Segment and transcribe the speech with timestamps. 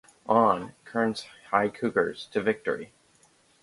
[0.25, 2.91] On, Kearns High Cougars, to Victory!